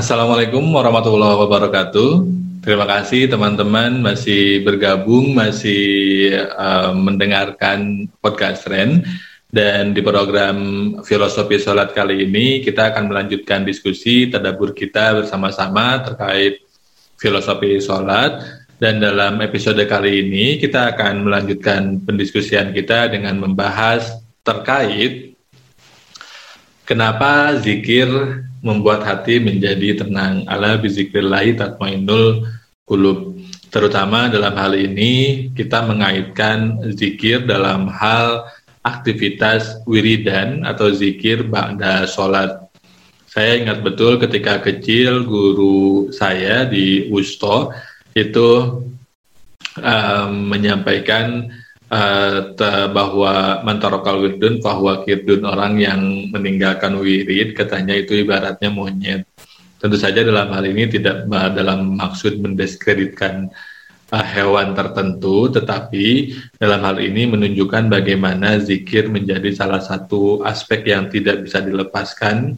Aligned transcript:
Assalamualaikum 0.00 0.64
warahmatullahi 0.72 1.44
wabarakatuh. 1.44 2.24
Terima 2.64 2.88
kasih 2.88 3.28
teman-teman 3.28 4.00
masih 4.00 4.64
bergabung, 4.64 5.36
masih 5.36 6.40
uh, 6.56 6.96
mendengarkan 6.96 8.08
podcast 8.24 8.64
Ren. 8.64 9.04
Dan 9.52 9.92
di 9.92 10.00
program 10.00 10.56
Filosofi 11.04 11.60
Sholat 11.60 11.92
kali 11.92 12.24
ini 12.24 12.64
kita 12.64 12.96
akan 12.96 13.12
melanjutkan 13.12 13.60
diskusi 13.68 14.32
tadabur 14.32 14.72
kita 14.72 15.20
bersama-sama 15.20 16.00
terkait 16.00 16.64
filosofi 17.20 17.76
sholat. 17.84 18.40
Dan 18.80 19.04
dalam 19.04 19.36
episode 19.44 19.84
kali 19.84 20.24
ini 20.24 20.56
kita 20.56 20.96
akan 20.96 21.28
melanjutkan 21.28 22.00
pendiskusian 22.08 22.72
kita 22.72 23.12
dengan 23.12 23.36
membahas 23.36 24.16
terkait 24.48 25.36
kenapa 26.88 27.52
zikir 27.60 28.48
membuat 28.60 29.04
hati 29.04 29.40
menjadi 29.40 30.04
tenang. 30.04 30.44
Ala 30.48 30.76
bizikrillahi 30.80 31.56
tatmainul 31.56 32.48
kulub. 32.84 33.36
Terutama 33.70 34.26
dalam 34.26 34.54
hal 34.58 34.74
ini 34.74 35.46
kita 35.54 35.86
mengaitkan 35.86 36.80
zikir 36.94 37.46
dalam 37.46 37.86
hal 37.86 38.44
aktivitas 38.82 39.84
wiridan 39.84 40.64
atau 40.66 40.90
zikir 40.90 41.46
ba'da 41.46 42.08
sholat. 42.08 42.66
Saya 43.30 43.62
ingat 43.62 43.86
betul 43.86 44.18
ketika 44.18 44.58
kecil 44.58 45.22
guru 45.22 46.10
saya 46.10 46.66
di 46.66 47.06
Usto 47.14 47.70
itu 48.10 48.82
um, 49.78 50.30
menyampaikan 50.50 51.46
uh, 51.90 52.54
bahwa 52.94 53.60
mantarokal 53.66 54.22
wirdun 54.22 54.62
bahwa 54.62 55.02
kirdun 55.02 55.42
orang 55.42 55.76
yang 55.82 56.00
meninggalkan 56.30 56.96
wirid 57.02 57.58
katanya 57.58 57.98
itu 57.98 58.22
ibaratnya 58.22 58.70
monyet. 58.70 59.26
Tentu 59.80 59.96
saja 59.96 60.22
dalam 60.22 60.52
hal 60.54 60.64
ini 60.70 60.86
tidak 60.86 61.26
uh, 61.26 61.50
dalam 61.50 61.98
maksud 61.98 62.38
mendiskreditkan 62.38 63.50
uh, 64.14 64.24
hewan 64.24 64.72
tertentu, 64.78 65.50
tetapi 65.50 66.36
dalam 66.56 66.80
hal 66.86 66.96
ini 67.02 67.26
menunjukkan 67.26 67.90
bagaimana 67.90 68.62
zikir 68.62 69.10
menjadi 69.10 69.50
salah 69.50 69.82
satu 69.82 70.46
aspek 70.46 70.86
yang 70.86 71.10
tidak 71.10 71.42
bisa 71.44 71.58
dilepaskan 71.58 72.54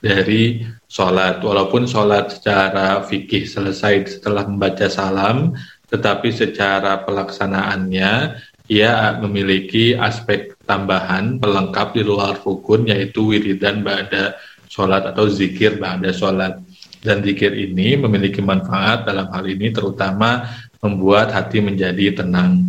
dari 0.00 0.64
sholat. 0.88 1.44
Walaupun 1.44 1.84
sholat 1.84 2.40
secara 2.40 3.04
fikih 3.04 3.44
selesai 3.44 4.18
setelah 4.18 4.48
membaca 4.48 4.88
salam, 4.88 5.52
tetapi 5.90 6.30
secara 6.30 7.02
pelaksanaannya 7.02 8.38
ia 8.70 9.18
memiliki 9.18 9.98
aspek 9.98 10.54
tambahan 10.62 11.42
pelengkap 11.42 11.98
di 11.98 12.06
luar 12.06 12.38
rukun 12.38 12.86
yaitu 12.86 13.34
wiridan 13.34 13.82
ba'da 13.82 14.38
sholat 14.70 15.10
atau 15.10 15.26
zikir 15.26 15.82
ba'da 15.82 16.14
sholat. 16.14 16.62
Dan 17.02 17.26
zikir 17.26 17.50
ini 17.56 17.98
memiliki 17.98 18.38
manfaat 18.38 19.08
dalam 19.10 19.26
hal 19.34 19.42
ini 19.50 19.74
terutama 19.74 20.46
membuat 20.78 21.34
hati 21.34 21.58
menjadi 21.58 22.22
tenang. 22.22 22.62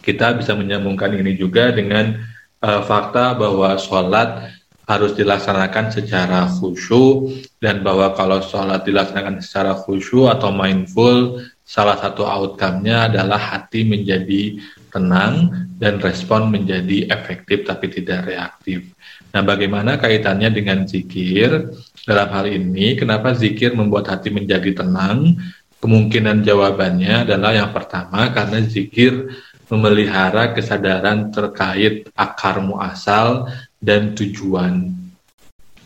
Kita 0.00 0.32
bisa 0.32 0.56
menyambungkan 0.56 1.12
ini 1.12 1.36
juga 1.36 1.68
dengan 1.68 2.16
uh, 2.64 2.80
fakta 2.80 3.36
bahwa 3.36 3.76
sholat 3.76 4.56
harus 4.88 5.12
dilaksanakan 5.14 5.92
secara 5.92 6.48
khusyuk 6.48 7.30
dan 7.60 7.84
bahwa 7.84 8.16
kalau 8.16 8.40
sholat 8.40 8.82
dilaksanakan 8.88 9.38
secara 9.44 9.76
khusyuk 9.76 10.32
atau 10.32 10.50
mindful, 10.50 11.44
salah 11.62 11.94
satu 12.00 12.26
outcome-nya 12.26 13.12
adalah 13.12 13.38
hati 13.38 13.86
menjadi 13.86 14.58
tenang 14.90 15.54
dan 15.78 16.02
respon 16.02 16.50
menjadi 16.52 17.08
efektif 17.08 17.64
tapi 17.64 17.88
tidak 17.88 18.28
reaktif. 18.28 18.84
Nah, 19.30 19.46
bagaimana 19.46 19.96
kaitannya 19.96 20.50
dengan 20.50 20.84
zikir? 20.84 21.70
Dalam 22.02 22.28
hal 22.34 22.46
ini, 22.50 22.98
kenapa 22.98 23.30
zikir 23.32 23.72
membuat 23.72 24.10
hati 24.10 24.34
menjadi 24.34 24.82
tenang? 24.82 25.38
Kemungkinan 25.80 26.44
jawabannya 26.44 27.24
adalah 27.24 27.56
yang 27.56 27.70
pertama 27.72 28.28
karena 28.34 28.60
zikir 28.66 29.32
memelihara 29.70 30.52
kesadaran 30.52 31.30
terkait 31.30 32.10
akar 32.18 32.60
muasal 32.60 33.48
dan 33.78 34.12
tujuan. 34.12 34.92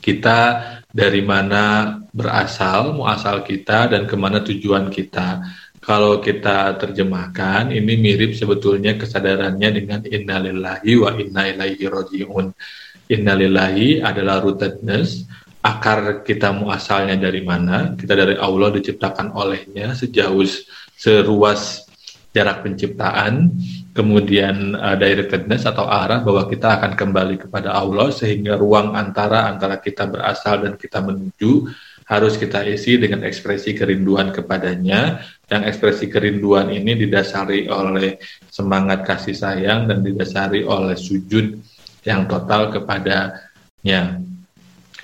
Kita 0.00 0.38
dari 0.88 1.20
mana 1.20 1.94
berasal, 2.10 2.96
muasal 2.96 3.44
kita, 3.44 3.92
dan 3.92 4.08
ke 4.08 4.16
mana 4.16 4.40
tujuan 4.40 4.88
kita 4.88 5.42
kalau 5.84 6.24
kita 6.24 6.80
terjemahkan 6.80 7.68
ini 7.68 8.00
mirip 8.00 8.32
sebetulnya 8.32 8.96
kesadarannya 8.96 9.68
dengan 9.68 10.00
innalillahi 10.00 10.92
wa 10.96 11.12
inna 11.12 11.42
ilaihi 11.52 11.84
rojiun. 11.84 12.56
Innalillahi 13.04 14.00
adalah 14.00 14.40
rootedness, 14.40 15.28
akar 15.60 16.24
kita 16.24 16.56
muasalnya 16.56 17.20
dari 17.20 17.44
mana? 17.44 17.92
Kita 17.92 18.16
dari 18.16 18.32
Allah 18.40 18.72
diciptakan 18.72 19.36
olehnya 19.36 19.92
sejauh 19.92 20.40
seruas 20.96 21.84
jarak 22.34 22.64
penciptaan, 22.66 23.52
kemudian 23.94 24.74
uh, 24.74 24.98
directedness 24.98 25.68
atau 25.68 25.86
arah 25.86 26.24
bahwa 26.24 26.50
kita 26.50 26.80
akan 26.80 26.98
kembali 26.98 27.46
kepada 27.46 27.76
Allah 27.76 28.10
sehingga 28.10 28.58
ruang 28.58 28.96
antara 28.96 29.46
antara 29.46 29.78
kita 29.78 30.10
berasal 30.10 30.66
dan 30.66 30.74
kita 30.74 30.98
menuju 30.98 31.70
harus 32.04 32.36
kita 32.36 32.60
isi 32.68 33.00
dengan 33.00 33.24
ekspresi 33.24 33.72
kerinduan 33.72 34.28
kepadanya. 34.32 35.24
Yang 35.48 35.62
ekspresi 35.72 36.06
kerinduan 36.12 36.68
ini 36.72 36.96
didasari 36.96 37.68
oleh 37.68 38.20
semangat 38.48 39.04
kasih 39.08 39.36
sayang 39.36 39.88
dan 39.88 40.04
didasari 40.04 40.64
oleh 40.64 40.96
sujud 40.96 41.56
yang 42.04 42.28
total 42.28 42.68
kepadanya. 42.72 44.20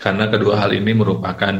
Karena 0.00 0.24
kedua 0.32 0.60
hal 0.60 0.72
ini 0.72 0.92
merupakan 0.96 1.54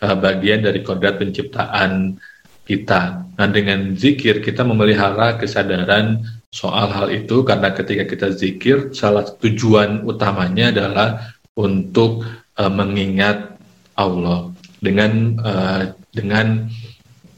uh, 0.00 0.16
bagian 0.16 0.64
dari 0.64 0.80
kodrat 0.80 1.20
penciptaan 1.20 2.16
kita. 2.64 3.28
Nah, 3.36 3.48
dengan 3.48 3.92
zikir 3.96 4.40
kita 4.40 4.64
memelihara 4.64 5.36
kesadaran 5.36 6.24
soal 6.52 6.92
hal 6.92 7.08
itu 7.08 7.44
karena 7.44 7.72
ketika 7.72 8.04
kita 8.04 8.28
zikir 8.32 8.92
salah 8.92 9.24
tujuan 9.24 10.04
utamanya 10.04 10.68
adalah 10.68 11.08
untuk 11.56 12.24
uh, 12.60 12.72
mengingat 12.72 13.56
Allah 13.96 14.52
dengan 14.82 15.38
uh, 15.38 15.94
dengan 16.10 16.66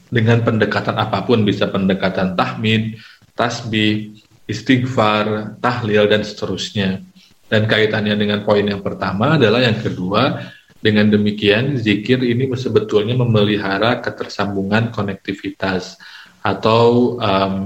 dengan 0.09 0.41
pendekatan 0.41 0.97
apa 0.97 1.21
pun 1.29 1.45
bisa 1.45 1.69
pendekatan 1.69 2.33
tahmid, 2.33 2.97
tasbih, 3.37 4.17
istighfar, 4.49 5.59
tahlil 5.61 6.09
dan 6.09 6.25
seterusnya. 6.25 7.05
Dan 7.45 7.69
kaitannya 7.69 8.17
dengan 8.17 8.41
poin 8.43 8.65
yang 8.65 8.81
pertama 8.81 9.37
adalah 9.37 9.61
yang 9.61 9.77
kedua, 9.77 10.41
dengan 10.85 11.09
demikian 11.09 11.81
zikir 11.81 12.21
ini 12.21 12.49
sebetulnya 12.57 13.17
memelihara 13.17 14.05
ketersambungan 14.05 14.93
konektivitas 14.93 15.97
atau 16.45 17.17
um, 17.17 17.57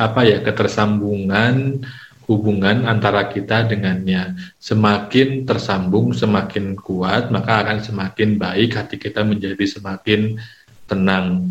apa 0.00 0.20
ya 0.24 0.40
ketersambungan 0.40 1.84
hubungan 2.26 2.84
antara 2.84 3.30
kita 3.30 3.66
dengannya. 3.66 4.34
Semakin 4.58 5.46
tersambung, 5.46 6.12
semakin 6.12 6.74
kuat, 6.74 7.30
maka 7.30 7.62
akan 7.62 7.78
semakin 7.82 8.36
baik 8.36 8.74
hati 8.74 8.98
kita 8.98 9.22
menjadi 9.22 9.62
semakin 9.62 10.36
tenang. 10.90 11.46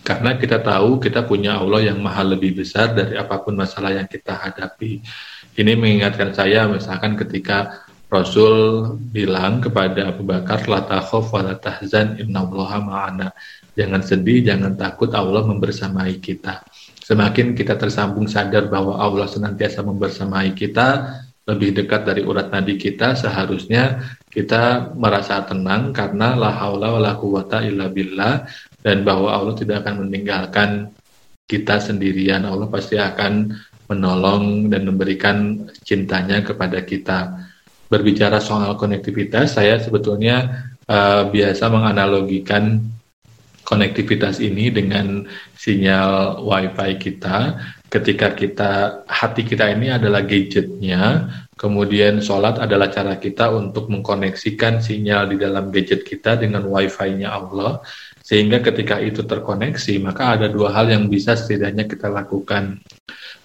Karena 0.00 0.40
kita 0.40 0.64
tahu 0.64 0.96
kita 1.04 1.28
punya 1.28 1.60
Allah 1.60 1.92
yang 1.92 2.00
maha 2.00 2.24
lebih 2.24 2.64
besar 2.64 2.96
dari 2.96 3.20
apa 3.20 3.36
pun 3.44 3.52
masalah 3.52 3.92
yang 3.92 4.08
kita 4.08 4.32
hadapi. 4.32 5.04
Ini 5.52 5.72
mengingatkan 5.76 6.32
saya 6.32 6.64
misalkan 6.64 7.12
ketika 7.12 7.84
Rasul 8.08 8.96
bilang 9.12 9.60
kepada 9.60 10.08
Abu 10.08 10.24
Bakar, 10.24 10.64
La 10.64 10.80
takhaf 10.80 11.28
wa 11.28 11.44
la 11.44 11.60
tahzan 11.60 12.16
ma'ana. 12.24 13.36
Jangan 13.76 14.00
sedih, 14.00 14.48
jangan 14.48 14.80
takut, 14.80 15.12
Allah 15.12 15.44
membersamai 15.44 16.16
kita. 16.16 16.64
Semakin 17.08 17.56
kita 17.56 17.80
tersambung 17.80 18.28
sadar 18.28 18.68
bahwa 18.68 19.00
Allah 19.00 19.24
senantiasa 19.24 19.80
membersamai 19.80 20.52
kita, 20.52 21.16
lebih 21.48 21.72
dekat 21.72 22.04
dari 22.04 22.20
urat 22.20 22.52
nadi 22.52 22.76
kita, 22.76 23.16
seharusnya 23.16 24.04
kita 24.28 24.92
merasa 24.92 25.40
tenang 25.48 25.96
karena 25.96 26.36
la 26.36 26.52
haula 26.52 26.92
wa 26.92 27.00
la 27.00 27.16
quwata 27.16 27.64
illa 27.64 27.88
billah 27.88 28.44
dan 28.84 29.08
bahwa 29.08 29.32
Allah 29.32 29.56
tidak 29.56 29.88
akan 29.88 30.04
meninggalkan 30.04 30.92
kita 31.48 31.80
sendirian. 31.80 32.44
Allah 32.44 32.68
pasti 32.68 33.00
akan 33.00 33.56
menolong 33.88 34.68
dan 34.68 34.84
memberikan 34.84 35.64
cintanya 35.80 36.44
kepada 36.44 36.84
kita. 36.84 37.48
Berbicara 37.88 38.36
soal 38.36 38.76
konektivitas, 38.76 39.56
saya 39.56 39.80
sebetulnya 39.80 40.68
uh, 40.84 41.24
biasa 41.32 41.72
menganalogikan 41.72 42.84
konektivitas 43.68 44.40
ini 44.40 44.72
dengan 44.72 45.28
sinyal 45.52 46.40
WiFi 46.40 46.90
kita. 46.96 47.60
Ketika 47.88 48.32
kita 48.32 49.04
hati 49.04 49.44
kita 49.44 49.68
ini 49.68 49.92
adalah 49.92 50.24
gadgetnya, 50.24 51.28
kemudian 51.56 52.24
sholat 52.24 52.56
adalah 52.60 52.88
cara 52.88 53.20
kita 53.20 53.52
untuk 53.52 53.92
mengkoneksikan 53.92 54.80
sinyal 54.80 55.28
di 55.28 55.36
dalam 55.36 55.68
gadget 55.68 56.04
kita 56.04 56.40
dengan 56.40 56.64
WiFi-nya 56.64 57.28
Allah. 57.28 57.84
Sehingga 58.24 58.60
ketika 58.60 59.00
itu 59.00 59.24
terkoneksi, 59.24 60.04
maka 60.04 60.36
ada 60.36 60.52
dua 60.52 60.72
hal 60.72 60.92
yang 60.92 61.08
bisa 61.08 61.32
setidaknya 61.32 61.88
kita 61.88 62.12
lakukan. 62.12 62.80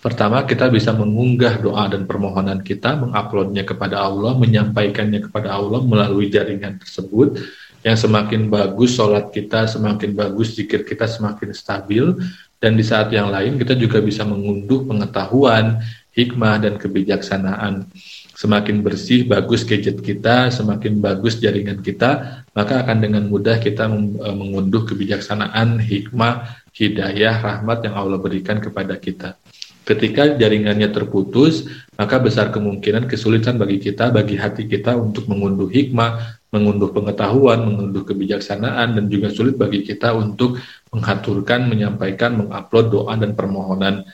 Pertama, 0.04 0.44
kita 0.44 0.68
bisa 0.68 0.92
mengunggah 0.92 1.64
doa 1.64 1.88
dan 1.88 2.04
permohonan 2.04 2.60
kita, 2.60 3.00
menguploadnya 3.00 3.64
kepada 3.64 4.04
Allah, 4.04 4.36
menyampaikannya 4.36 5.24
kepada 5.24 5.56
Allah 5.56 5.80
melalui 5.80 6.28
jaringan 6.28 6.84
tersebut 6.84 7.40
Yang 7.84 8.08
semakin 8.08 8.48
bagus 8.48 8.96
sholat 8.96 9.30
kita, 9.30 9.68
semakin 9.68 10.16
bagus 10.16 10.56
zikir 10.56 10.88
kita 10.88 11.04
semakin 11.04 11.52
stabil, 11.52 12.16
dan 12.64 12.80
di 12.80 12.84
saat 12.88 13.12
yang 13.12 13.28
lain 13.28 13.60
kita 13.60 13.76
juga 13.76 14.00
bisa 14.00 14.24
mengunduh 14.24 14.88
pengetahuan, 14.88 15.84
hikmah, 16.16 16.64
dan 16.64 16.80
kebijaksanaan. 16.80 17.92
Semakin 18.34 18.80
bersih, 18.80 19.28
bagus 19.28 19.68
gadget 19.68 20.00
kita, 20.00 20.48
semakin 20.48 21.04
bagus 21.04 21.38
jaringan 21.44 21.84
kita, 21.84 22.42
maka 22.56 22.82
akan 22.82 22.98
dengan 23.04 23.28
mudah 23.28 23.60
kita 23.60 23.86
e, 23.92 24.30
mengunduh 24.32 24.88
kebijaksanaan, 24.88 25.78
hikmah, 25.84 26.64
hidayah, 26.72 27.44
rahmat 27.44 27.86
yang 27.86 28.00
Allah 28.00 28.18
berikan 28.18 28.58
kepada 28.64 28.96
kita. 28.98 29.38
Ketika 29.84 30.40
jaringannya 30.40 30.88
terputus, 30.96 31.68
maka 32.00 32.16
besar 32.24 32.56
kemungkinan 32.56 33.12
kesulitan 33.12 33.60
bagi 33.60 33.84
kita, 33.84 34.16
bagi 34.16 34.40
hati 34.40 34.64
kita 34.64 34.96
untuk 34.96 35.28
mengunduh 35.28 35.68
hikmah, 35.68 36.40
mengunduh 36.56 36.96
pengetahuan, 36.96 37.68
mengunduh 37.68 38.08
kebijaksanaan, 38.08 38.96
dan 38.96 39.06
juga 39.12 39.28
sulit 39.36 39.60
bagi 39.60 39.84
kita 39.84 40.16
untuk 40.16 40.56
mengaturkan, 40.96 41.68
menyampaikan, 41.68 42.40
mengupload 42.40 42.86
doa 42.96 43.14
dan 43.20 43.36
permohonan 43.36 44.08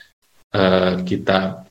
uh, 0.50 0.98
kita 1.06 1.69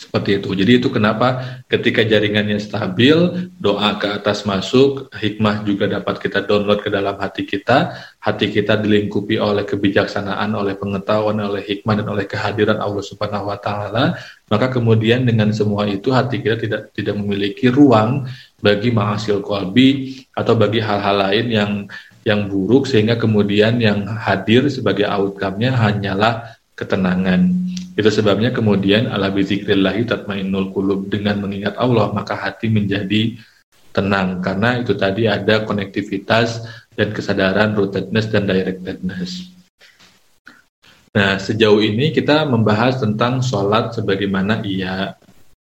seperti 0.00 0.40
itu. 0.40 0.56
Jadi 0.56 0.72
itu 0.80 0.88
kenapa 0.88 1.60
ketika 1.68 2.00
jaringannya 2.00 2.56
stabil, 2.56 3.52
doa 3.60 4.00
ke 4.00 4.08
atas 4.08 4.48
masuk, 4.48 5.12
hikmah 5.12 5.60
juga 5.68 5.84
dapat 5.92 6.16
kita 6.16 6.40
download 6.48 6.80
ke 6.80 6.88
dalam 6.88 7.20
hati 7.20 7.44
kita, 7.44 7.92
hati 8.16 8.48
kita 8.48 8.80
dilingkupi 8.80 9.36
oleh 9.36 9.68
kebijaksanaan, 9.68 10.56
oleh 10.56 10.72
pengetahuan, 10.80 11.36
oleh 11.44 11.60
hikmah 11.60 12.00
dan 12.00 12.08
oleh 12.08 12.24
kehadiran 12.24 12.80
Allah 12.80 13.04
Subhanahu 13.04 13.52
wa 13.52 13.60
taala, 13.60 14.16
maka 14.48 14.72
kemudian 14.72 15.28
dengan 15.28 15.52
semua 15.52 15.84
itu 15.84 16.08
hati 16.16 16.40
kita 16.40 16.56
tidak 16.56 16.82
tidak 16.96 17.14
memiliki 17.20 17.68
ruang 17.68 18.24
bagi 18.56 18.88
ma'asil 18.88 19.44
kolbi 19.44 20.16
atau 20.32 20.56
bagi 20.56 20.80
hal-hal 20.80 21.28
lain 21.28 21.46
yang 21.52 21.72
yang 22.24 22.48
buruk 22.48 22.88
sehingga 22.88 23.20
kemudian 23.20 23.76
yang 23.76 24.08
hadir 24.08 24.64
sebagai 24.72 25.04
outcome-nya 25.04 25.76
hanyalah 25.76 26.56
ketenangan. 26.72 27.52
Itu 28.00 28.08
sebabnya 28.08 28.48
kemudian 28.48 29.12
ala 29.12 29.28
bizikrillahi 29.28 30.08
tatmainnul 30.08 30.72
qulub 30.72 31.12
dengan 31.12 31.36
mengingat 31.44 31.76
Allah 31.76 32.08
maka 32.16 32.32
hati 32.32 32.72
menjadi 32.72 33.36
tenang 33.92 34.40
karena 34.40 34.80
itu 34.80 34.96
tadi 34.96 35.28
ada 35.28 35.68
konektivitas 35.68 36.64
dan 36.96 37.12
kesadaran 37.12 37.76
rootedness 37.76 38.32
dan 38.32 38.48
directedness. 38.48 39.52
Nah, 41.12 41.36
sejauh 41.36 41.84
ini 41.84 42.08
kita 42.08 42.48
membahas 42.48 43.04
tentang 43.04 43.44
sholat 43.44 43.92
sebagaimana 43.92 44.64
ia, 44.64 45.12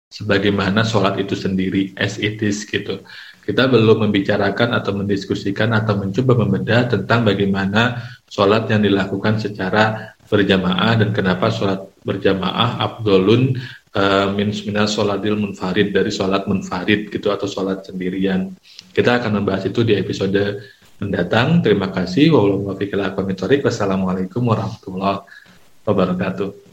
sebagaimana 0.08 0.88
sholat 0.88 1.20
itu 1.20 1.36
sendiri, 1.36 1.92
as 2.00 2.22
it 2.22 2.40
is 2.40 2.64
gitu. 2.64 3.04
Kita 3.44 3.68
belum 3.68 4.08
membicarakan 4.08 4.78
atau 4.78 4.94
mendiskusikan 4.94 5.74
atau 5.74 5.98
mencoba 5.98 6.40
membedah 6.46 6.88
tentang 6.88 7.26
bagaimana 7.26 7.98
sholat 8.30 8.70
yang 8.70 8.86
dilakukan 8.86 9.42
secara 9.42 10.14
berjamaah 10.30 11.02
dan 11.02 11.10
kenapa 11.12 11.50
sholat 11.50 11.90
berjamaah 12.06 12.78
abdolun 12.80 13.58
uh, 13.98 14.30
min 14.38 14.54
minas 14.54 14.94
sholatil 14.94 15.36
munfarid 15.36 15.90
dari 15.90 16.14
sholat 16.14 16.46
munfarid 16.46 17.10
gitu 17.10 17.34
atau 17.34 17.50
sholat 17.50 17.82
sendirian. 17.84 18.54
Kita 18.94 19.18
akan 19.20 19.42
membahas 19.42 19.66
itu 19.68 19.82
di 19.82 19.98
episode 19.98 20.62
mendatang. 21.02 21.66
Terima 21.66 21.90
kasih. 21.90 22.30
Wassalamualaikum 22.30 24.46
warahmatullahi 24.46 25.26
wabarakatuh. 25.84 26.69